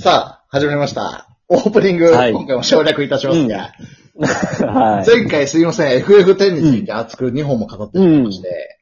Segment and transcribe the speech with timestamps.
[0.00, 1.26] さあ、始まりました。
[1.48, 2.32] オープニング、はい。
[2.32, 3.72] 今回も省略いたしますが、
[4.72, 5.04] はい。
[5.04, 8.78] 前回すいません、FF10 について熱く2本も語ってしまいまして、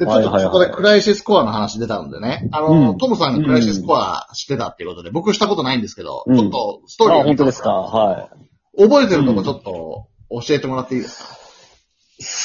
[0.00, 2.98] で、ちょっとそこでクライシスコアの話出たんでね、あの、うん。
[2.98, 6.36] トムさんがクライシスコアしてたっていうことで、僕したことないんですけど、うん。
[6.36, 7.70] ちょっとストーリーあ、を見て本当ですか？
[7.70, 8.28] は
[8.76, 8.82] い。
[8.82, 11.28] 覚えてるとこちょっと教えてもらっていいですか、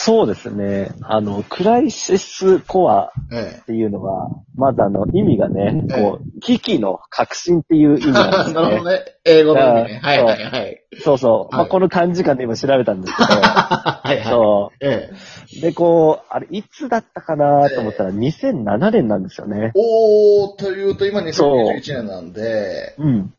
[0.05, 0.91] そうですね。
[1.01, 8.37] あの、クライシスコアえっていうのは、まずあの、意味がね、ええこう、危機の革新っていう意味なんえ。
[8.37, 8.77] です なるほね。
[8.77, 8.99] どね。
[9.25, 10.01] 英語の意味ね。
[10.03, 10.81] あはいはいはい。
[10.99, 11.53] そうそう。
[11.53, 14.23] まあ、はいこの漢字間で今調べたんですけど、 はいはい。
[14.23, 15.57] そええ。
[15.57, 15.61] う。
[15.61, 19.71] で、こう、あれ、いつだったかなと思ったら、2007年なんですよね。
[19.73, 23.33] おー、というと今2021年なんで、うん。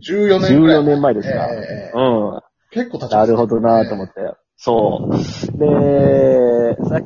[0.00, 0.78] 14年ぐらい。
[0.78, 1.48] 14年前ですか。
[1.52, 2.00] ええう
[2.36, 2.40] ん。
[2.70, 4.12] 結構経ちますねなるほどなと思って。
[4.58, 5.16] そう。
[5.58, 7.04] で、さっき、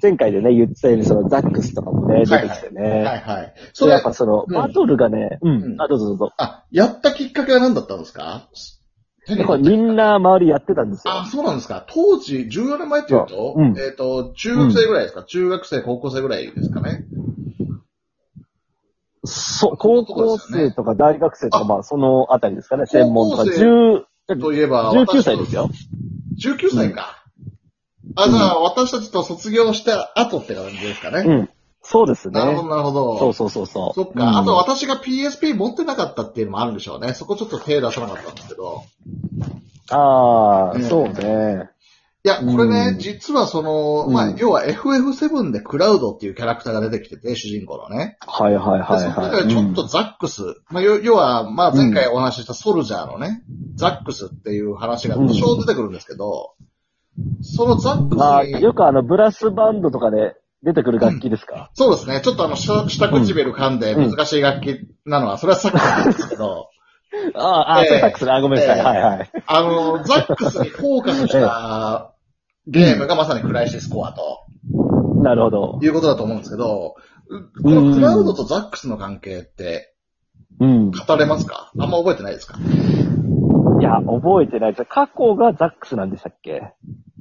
[0.00, 3.02] 前回でね、言ってたように、そのザックスとかもね、出てきてね。
[3.02, 3.52] はいはい。
[3.56, 6.32] それそれやっ、ぱその、うんバトルがね、ううんん、あ、どうぞどうぞ。
[6.38, 8.48] あ、やったきっかけは何だったんですか？
[9.46, 11.14] これみんな周りやってたんですよ。
[11.14, 11.84] あ、そうなんですか。
[11.88, 17.04] 当時、14年前って言うと、うんえっ、と、中学生ぐらいですか、中学生、高校生ぐらいですかね？
[19.24, 23.44] そう、高校生とか大学生とか、あまあ、そのあたりですかね、専門とか。
[23.44, 25.68] 高校生10、といえば、19歳ですよ。
[26.50, 27.24] 19歳か。
[28.16, 31.20] あ、じゃあ、私たちと卒業した後って感じですかね。
[31.20, 31.50] うん。
[31.82, 32.38] そうですね。
[32.38, 33.18] なるほど、なるほど。
[33.18, 33.94] そうそうそうそう。
[33.94, 34.24] そっか。
[34.24, 37.12] うんあと私が PSP 持ってなかったっていうのもあるんでしょうね。
[37.14, 38.84] そこちょっと手出さなかったんですけど。
[39.90, 41.71] ああ、うんそうね。
[42.24, 48.16] いや、これね、うん実はその、まあ、うん要は FF7 でクラウドっていうキャラクターが出てきてて、主人公のね。
[48.20, 49.48] はいはいで、はいはい。
[49.48, 53.42] でちょっとザックス、まあ、要要は、まあ、前回お話ししたソルジャーのね、
[53.74, 56.54] ザックスっていう話が多少出てくるんですけど、
[57.42, 66.68] そのザックスうんまあ、に、よくあの、ブラスバンドとかで出てくる楽器ですか、そうですね、ちょっとあの、下下唇噛んで難しい楽器なのは、それはさっきなんですけど、
[67.34, 67.88] ああ、ええ。
[67.88, 68.32] そうサックスね。
[68.32, 68.78] あ、ごめんなさい。
[68.78, 68.84] ええ。
[68.84, 69.30] はいはい。
[69.46, 72.11] あの、ザックスにフォーカスした
[72.66, 74.46] ゲームがまさにクライシスコアと
[75.22, 75.78] なるほど。
[75.82, 76.94] いうことだと思うんですけど、
[77.62, 79.94] このクラウドとザックスの関係って
[80.60, 80.90] うん。
[80.90, 81.72] 語れますか？
[81.78, 82.58] あんま覚えてないですか？
[83.80, 84.84] いや、覚えてないです。
[84.84, 86.62] 過去がザックスなんでしたっけ？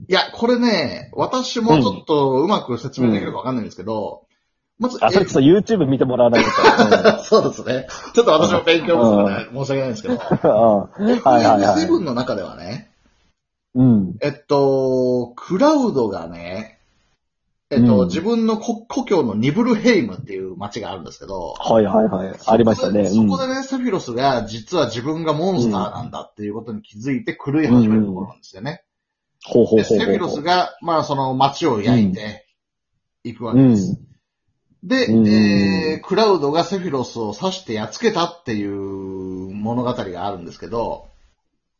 [0.09, 4.25] いや、これね、私もちょっとうまく説明できるかわかんないんですけど、
[4.77, 5.39] まず、あ、それちょっと
[5.75, 6.49] YouTube 見てもらわないと。
[7.23, 7.87] そうですね。
[8.15, 11.85] ちょっと私も勉強不足で申し訳ないんですけど、 うんはいはいはい。
[11.85, 12.89] FF7 の中ではね、
[13.75, 14.15] うん。
[14.21, 14.57] えっと、
[15.27, 16.79] クラウドがね、
[17.69, 22.35] えっと、うん自分の故故郷のニブルヘイムっていう街があるんですけど、はいはいはい。
[22.45, 23.07] ありましたね。
[23.07, 28.83] そこでね、セフィロスが実は自分がモンスターなんだっていうことに気づいて狂い始めるところなんですよね。
[29.45, 29.97] ほうほうで、ほう。
[29.99, 32.45] セフィロスが、まあその街を焼いて
[33.23, 33.97] いくわけです。
[34.83, 41.07] で、うんえー、クラウドがセフィロスを刺してやっつけたっていう物語があるんですけど、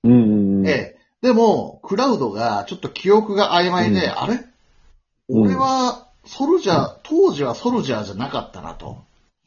[0.03, 0.59] うん。
[0.59, 0.68] うん。
[0.68, 4.33] ええ、でも、クラウドがちょっと記憶が曖昧で、うんあれ？
[4.35, 4.51] うん
[5.33, 8.97] 俺はソルジャー、当時はソルジャーじゃなかったなと。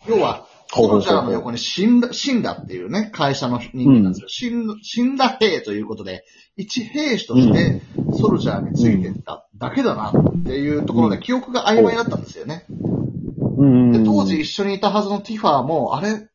[0.09, 4.29] 要は、ソほうほうほうルジャーの横に死んだ、死んだっていうね、会社の人間なんですよ。
[4.29, 6.25] 死んだ死んだ兵ということで、
[6.57, 7.83] 一兵士として
[8.19, 12.65] ソルジャーについてっただけだなっていうところで記憶が曖昧だったんですよね。
[12.69, 13.93] うん。
[13.93, 16.29] で、当時一緒にいたはずのティファーも、あれ？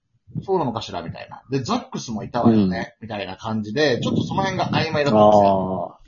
[0.50, 1.04] そうなのかしら？
[1.04, 1.44] みたいな。
[1.52, 6.00] で、ザックスもいたわよね、みたいな感じで、ちょっとその辺が曖昧だったんですよ。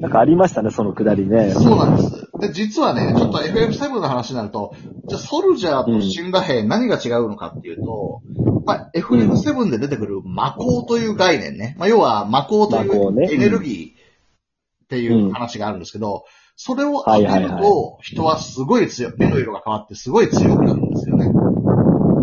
[0.00, 1.52] なんかありましたね、そのくだりね。
[1.52, 2.28] そうなんです。
[2.40, 4.74] で、実はね、ちょっと FF7 の話になると、
[5.06, 8.22] じゃあソルジャーと死んだ兵何が違うのかっていうと、
[8.66, 11.76] まあ、FF7 で出てくる魔法という概念ね。
[11.78, 16.24] まあ、要は魔法というエネルギーっていう話があるんですけど、
[16.56, 21.30] それを当てると、人はすごい強い、目の色が変わってすごい強くなるんですよね。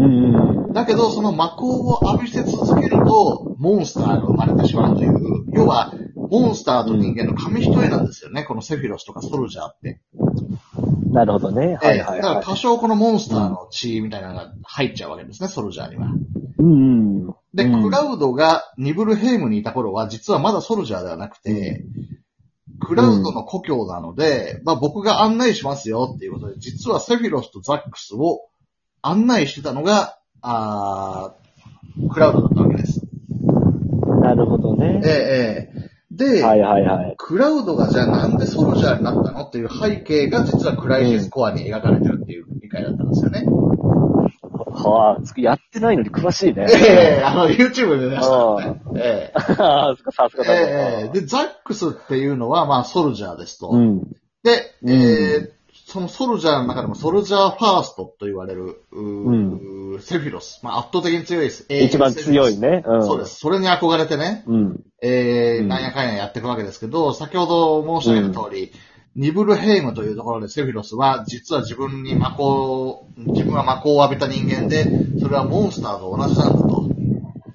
[0.05, 0.73] うんうん。
[0.73, 10.01] だけど、その魔法を浴びせ続けると、モンスターが生まれてしまうという、要は、モンスターと人間の紙一重なんですよね、このセフィロスとかソルジャーって。
[11.11, 11.77] なるほどね。
[11.81, 12.21] はいはいはい。
[12.21, 16.07] だから多少このモンスターの血みたいなのが入っちゃうわけですね、ソルジャーには。
[16.57, 17.35] うんうん。
[17.53, 21.83] で、うんクラウドがニブルヘイムにいた頃は、実はまだソルジャーではなくて、
[22.79, 28.41] クラウドの故郷なので、まあ僕が案内しますよっていうことで、実はセフィロスとザックスを
[29.01, 33.01] 案内してたのが、あークラウドだったわけです。
[34.21, 35.07] なるほどねえ。
[35.07, 37.15] えええで、はいはいはい。
[37.17, 43.45] クラウドがじゃあなんでソルジャーになったのっていう背景が実はクライシスコアに描かれてるっていう理解だったんですよね。
[44.73, 46.65] はあ、やってないのに詳しいね。
[46.69, 48.81] ええあの、YouTube で出したのね。
[48.97, 50.59] ええああ、さすがだね。
[50.59, 53.69] ええで、ザックスっていうのは、まあ、ソルジャーですと。
[53.69, 54.01] うん。
[54.43, 55.60] で、えー
[55.91, 60.61] そのソルジャーの中でもソルジャーファーストと言われる、うセフィロス。
[60.63, 61.65] まあ圧倒的に強いです。
[61.69, 62.81] 一番強いね。
[62.85, 63.05] うん。
[63.05, 63.35] そうです。
[63.35, 64.79] それに憧れてね、うん。
[65.01, 68.71] えー、うんなんやかんややっていくわけですけど、先ほど申し上げた通り、
[69.17, 74.85] ニブルヘイムというところでセフィロスは、実は自分に魔法、自分は魔法を浴びた人間で、
[75.19, 76.89] それはモンスターと同じなんだと。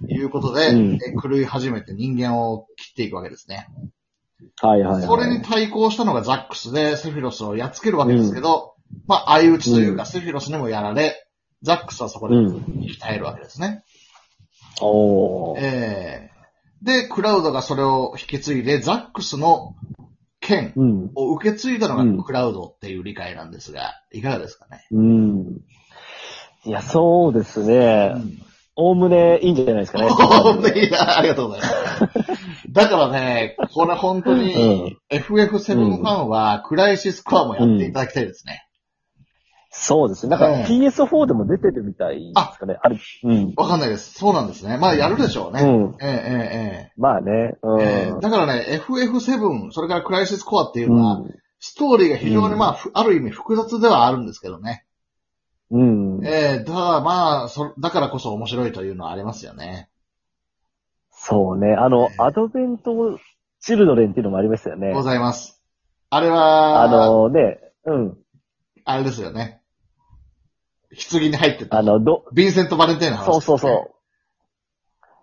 [0.09, 3.67] いうことで、狂い始めて人間を切っていくわけですね。
[4.63, 5.03] はいはいはい。
[5.07, 8.75] それに対抗したのがザックスで、セフィロスをやっつけるわけですけど、
[9.07, 11.27] まあ、相打ちというか、うんセフィロスにもやられ、
[11.63, 12.57] ザックスはそこでうん。
[12.57, 13.85] 鍛えるわけですね。
[14.81, 15.59] おー。
[15.61, 16.37] えー
[16.83, 19.75] で、クラウドがそれを引き継いで、ザックスの
[20.41, 21.11] 剣うん。
[21.15, 24.87] を受け継いだのうんがクラウドっていう理解なんですが、いかがですかね？
[24.93, 25.61] うん。
[26.67, 28.19] いや、そうですねう。
[28.19, 28.43] ん
[28.77, 30.09] おおむねいいんじゃないですかね。
[30.11, 32.46] 本当にいやありがとうございます。
[32.71, 38.67] だからね、これ本当に、FF7 ファンは、クライシスコアもやっていただきたいですね。
[39.71, 40.31] そうですね。
[40.31, 42.79] なんかええ PS4 でも出てるみたいですかね。
[42.81, 43.53] あれ、うん。
[43.57, 44.15] わかんないです。
[44.15, 44.79] そうなんですね。
[44.79, 45.63] まあ、やるでしょうね。
[45.63, 45.97] うん。
[46.01, 47.59] えええええまあね。
[47.63, 48.21] うえええん。
[48.21, 54.85] だからね、FF7、それからクライシスコアっていうのは、うんストーリーが非常にまあ、ふある意味複雑ではあるんですけどね。
[55.71, 56.21] うん。
[56.25, 59.89] ええただまあ、そ、だからこそ面白いというのはありますよね。
[61.29, 61.75] そうね。
[61.75, 63.19] あのえ、えアドベント
[63.61, 65.03] チルドレンっていうのもありましたよねご。
[65.03, 65.61] ざいます。
[66.09, 68.17] あれは、あのね、うん。
[68.85, 69.61] あれですよね。
[71.11, 71.79] 棺に入ってた。
[71.79, 73.91] あの、ど、ヴィンセント・バレンテインの話、そうそうそ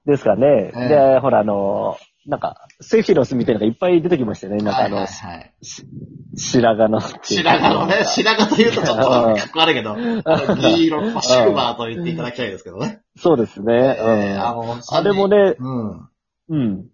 [0.05, 0.09] う。
[0.11, 0.73] ですかね。
[0.75, 4.63] ええで、ほら、あの、なんか、セフィロスみたいなのがいっぱい出てきましたよね。
[4.63, 5.53] なんかあの、はいはいはい。
[6.35, 7.51] 白髪のっていうか。
[7.51, 9.95] 白髪のね、白髪というとちょっとかっこ悪いけど、
[10.59, 13.02] 銀色、まあシルバーと言っていただきたいですけどね。
[13.15, 13.73] そうですね。
[13.73, 13.77] え
[14.35, 14.67] えあうん。
[14.67, 16.09] の、あれもね、うん。
[16.49, 16.89] うん。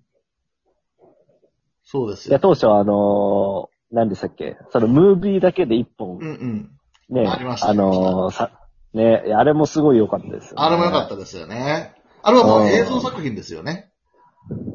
[1.83, 2.39] そうですいや、よ。
[2.41, 4.57] 当初はあのー、何でしたっけ？
[4.71, 6.71] そのムービーだけで一本うんうん。
[7.09, 8.51] ね、ありましたあのー、さ、
[8.93, 10.53] ね、あれもすごい良かったですよ、ね。
[10.57, 11.95] あれも良かったですよね。
[12.21, 13.91] あれはもう映像作品ですよね。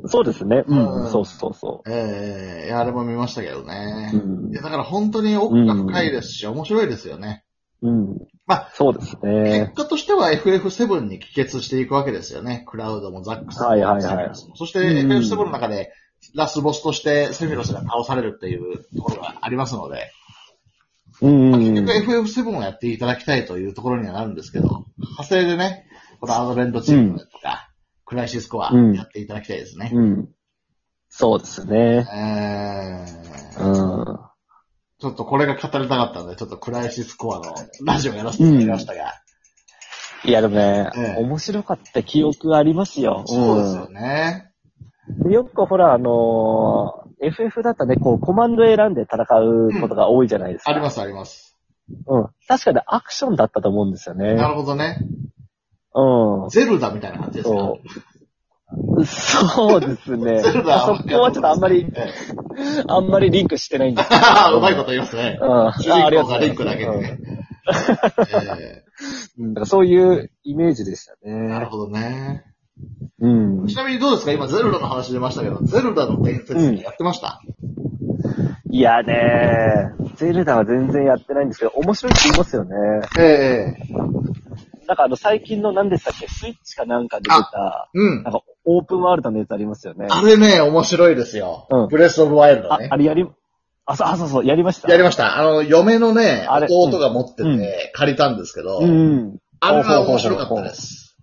[0.06, 0.64] そうですね。
[0.66, 4.10] うん、うんそうそうそええいやあれも見ましたけどね。
[4.14, 4.16] う。
[4.16, 7.44] うんいや、だから本当に奥が深いですし、面白いですよね。
[7.82, 8.18] うん。
[8.46, 9.72] まあそうです結ね。
[9.74, 12.64] 果としては FF7 に帰結していくわけですよね。
[12.68, 13.68] クラウドもザックスも。
[13.68, 15.92] はいはいはいそしてうん FF7 の中で
[16.34, 20.10] ラスボスとしてセフィロスが倒されるっていうところがありますので、
[21.20, 21.52] うん。
[21.52, 25.86] 結局 FF7 をやっていただきたいというところにはなるんですけど、派生でね、
[26.20, 27.70] このアドベントチームとか、
[28.04, 29.90] クライシスコアうんやっていただきたいですね。
[29.94, 30.28] うん。
[31.08, 32.06] そうですね。
[32.12, 34.18] えーうん。
[35.04, 37.54] ちょっとこれが語りたかったので、ちょっとクライシスコアの
[37.84, 39.12] ラジオやらせていただきましたが、
[40.24, 43.24] いや、でもね、ええ面白かった記憶ありますよ。
[43.26, 44.50] そうですよね。
[45.08, 45.28] うん。
[45.28, 50.70] でよくほら、あのー FF だったらね、こう、コマンド選んで戦うことが多いじゃないですか。
[50.70, 51.56] ありますあります。
[52.06, 52.26] うん。
[52.48, 54.34] 確かにアクションだったと思うんですよね。
[54.34, 54.98] なるほどね。
[55.94, 56.48] うん。
[56.48, 57.56] ゼルダみたいな感じですか？
[57.56, 57.88] そう。
[59.04, 60.42] そうですね。
[60.42, 62.08] そこはちょっとあんまり、え
[62.58, 64.20] えあんまりリンクしてないんですけど。
[64.58, 65.38] うまいこと言いますね。
[65.40, 65.72] うん。
[65.72, 67.18] 主人公がリンクだけでうんね。
[69.64, 71.70] そういうイメージでしたえなるね。
[71.70, 72.44] ほどね。
[73.20, 73.28] う
[73.64, 73.66] ん。
[73.66, 74.32] ちなみにどうですか？
[74.32, 77.40] 今、ゼルダの話出ましたけど、ゼルダの伝説やってました、
[78.70, 82.74] いやねゼルダは全然やってないんですけど、面白いって言いますよね。
[83.18, 83.76] ええ
[84.86, 86.26] なんかあの最近の何でしたっけ？
[86.28, 88.32] スイッチかなんかで出た、うんなん。
[88.32, 90.06] かオープンワールドのやつありますよね。
[90.10, 91.66] あれね、面白いですよ。
[91.70, 92.88] うんブレスオブワイルドね、。
[92.90, 93.26] ああれやり、
[93.86, 94.90] あ、そう、あ、そうそう、やりました。
[94.90, 95.38] やりました。
[95.38, 97.60] あの、嫁のね、あれ弟が持ってて、うん
[97.92, 99.38] 借りたんですけど、うん。
[99.60, 101.16] あれは面白かったです。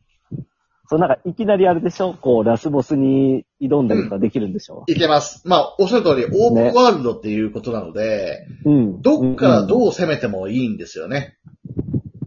[0.89, 2.13] そう、なんか、いきなりあれでしょ？
[2.19, 4.83] こう、ラスボスに挑んだりとかできるんでしょ？
[4.87, 5.41] いけます。
[5.45, 9.01] まあ、おっしゃる通り、オープンワールドっていうことなので、うん。
[9.01, 11.37] どっからうどう攻めてもいいんですよね。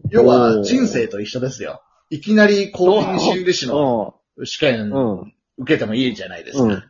[0.09, 1.83] 要は、人生と一緒ですよ。
[2.09, 5.19] いきなり公認心理師のん試験うん。
[5.19, 5.33] うん。
[5.57, 6.63] 受けてもいいじゃないですか。
[6.63, 6.83] うん。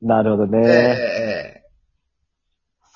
[0.00, 0.68] なるほどええね。
[0.68, 1.62] え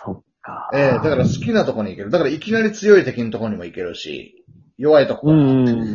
[0.02, 0.70] そっか。
[0.72, 2.10] えええだから好きなとこに行ける。
[2.10, 4.44] だからいきなり強い敵のとこにも行けるし、
[4.78, 5.28] 弱いとこ。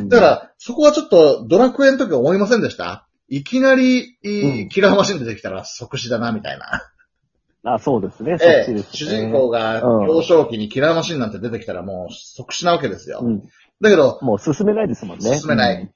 [0.07, 3.07] だから、そこはちょっとドラクエの時思いませんでした？
[3.27, 6.81] いきなり、うんキラーマシン出てきたら即死だな、みたいな。
[7.63, 8.37] あ、そうですね。
[8.39, 8.89] そっええちです、ね。
[8.93, 13.19] 主人公がうん幼少期にキラーマシンなんて出てきたらもう即死なわけですよ。
[13.21, 13.41] うん。
[13.81, 15.37] だけど、もう進めないですもんね。
[15.37, 15.91] 進めない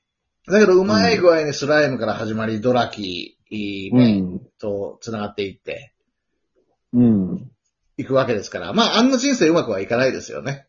[0.47, 4.41] だけど、うまい具合にスライムから始まり、ドラキー、うね、ん。
[4.59, 5.93] と繋がっていって、
[6.93, 7.51] うん。
[7.97, 8.73] いくわけですから。
[8.73, 10.67] まあ、あんな人生うまくはいかないですよね。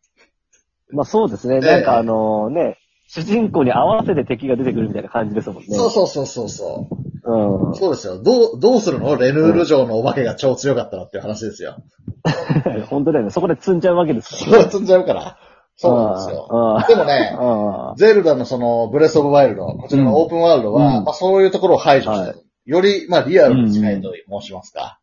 [0.91, 1.57] まあそうですね。
[1.57, 2.79] ええなんかあのね、
[3.09, 5.67] 主人公に合わせて敵が出てくるみたいな感じですもんね。
[5.71, 6.89] そうそうそうそうそ
[7.25, 7.33] う。
[7.69, 7.75] うん。
[7.75, 8.23] そうですよ。
[8.23, 9.17] どう、どうするの？
[9.17, 11.83] レヌール城のお化けが超強かったらっていう話ですよ。
[12.89, 13.31] 本当だよね。
[13.31, 15.39] そこで積んじゃうわけですそれは積んじゃうから。
[15.77, 16.49] そうなんですよ。
[16.51, 17.97] よでもね、 うん。
[17.97, 24.99] ゼルダのその、ブレスオブワイルド、こちらのオープンワールドは、うんまあそういうところを排除して、はより、まあリアルに近いと申しますか。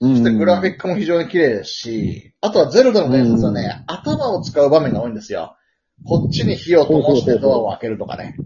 [0.00, 0.16] うん。
[0.16, 5.56] そしてグラフィックも非常に綺麗ですし、あとはゼルダの伝説はね、頭を使う場面が多いんですよ。
[6.06, 8.36] こっちに火を灯してドアを開けるとかね。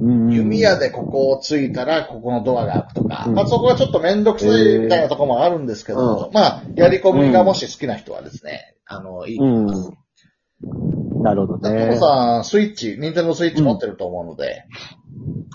[0.00, 3.24] うん、弓矢でここをついたら、ここのドアが開くとか。
[3.26, 9.38] うんまあそこはちょっとめんどくさいみたいなところもあるんですけど、まあ、やり込みがもし好きな人はですね、あの、いい。
[9.38, 9.98] うん。
[10.60, 11.96] なるほどね。
[11.96, 14.64] さん、スイッチ、ニンテンドースイッチ持ってると思うので、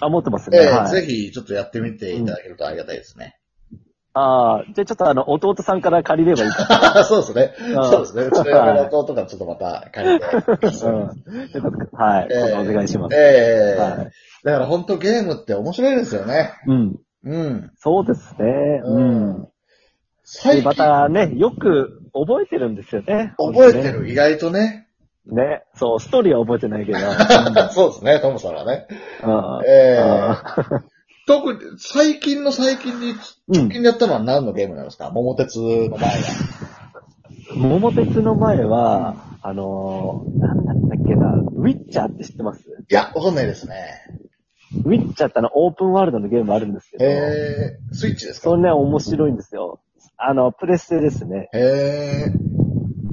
[0.02, 0.60] あ、持ってますね。
[0.60, 3.38] ええはい、ぜひちょっとやってみていただけるとありがたいですね。
[4.16, 7.04] ああ、じゃあちょっとあの、弟さんから借りればいいか。
[7.06, 7.54] そうですね。
[7.76, 8.24] うんそうですね。
[8.26, 10.26] うちの嫁の弟がちょっとまた借りて。
[10.86, 11.06] うん。
[11.94, 12.28] はい。
[12.32, 13.16] えお願いします。
[13.16, 14.12] ええはい。
[14.44, 16.52] だから本当ゲームって面白いですよね。
[16.68, 17.00] うん。
[17.26, 17.72] うん。
[17.76, 18.82] そうですね。
[18.84, 19.42] うん。
[19.44, 19.50] で、
[20.26, 23.34] 最近またね、よく覚えてるんですよね。
[23.38, 24.83] 覚えてる、意外とね。
[25.28, 25.64] ね。
[25.76, 27.00] そう、ストーリーは覚えてないけど。
[27.72, 28.88] そうですね、トムさんはね。
[31.26, 33.14] 特に、最近の最近に、
[33.48, 35.10] 直近でやったのは何のゲームなんですか？
[35.12, 36.08] 桃鉄の前が。
[37.56, 42.62] 桃鉄の前は、あのー、なんだったっけな、ウィッチャーって知ってます？
[42.62, 43.76] いや、わかんないですね。
[44.86, 48.50] ウィッチャーってあの、オープンワールドのゲームあるんですけど、ええスイッチですか？
[48.50, 49.80] それね、面白いんですよ。
[50.18, 51.50] あの、プレステですね。
[51.54, 52.34] へえ。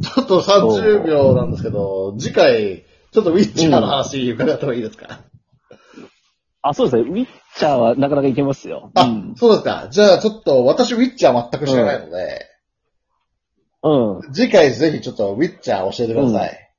[0.02, 5.20] ちょっと30秒なんですけど、次回、ちょっとウィッチャーの話伺ってもいいですか、
[6.62, 7.02] あ、そうですね。
[7.02, 8.90] ウィッチャーはなかなかいけますよ。
[8.94, 9.34] あ、うん。
[9.36, 9.88] そうですか。
[9.90, 12.46] じゃあちょっと、私ウィッチャー全く知らないので、
[13.82, 14.32] うん。
[14.32, 16.69] 次回ぜひちょっとウィッチャー教えてください。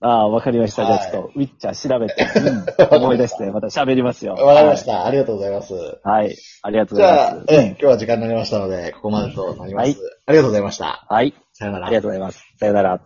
[0.00, 0.86] ああ、わかりました。
[0.86, 2.14] じゃあはいちょっと、ウィッチャー調べて、
[2.90, 4.34] うん思い出して、また喋りますよ。
[4.34, 5.74] わ、かりました、ありがとうございます。
[5.74, 5.94] はい。
[6.04, 6.36] はい。
[6.62, 7.54] ありがとうじゃあございま、す。
[7.54, 9.86] ええ、今日は時間になりましたので、ここまでとなります。
[9.86, 11.06] はいありがとうございました。
[11.08, 11.34] はい。
[11.52, 11.86] さよなら。
[11.86, 12.44] ありがとうございます。
[12.58, 13.00] さよなら。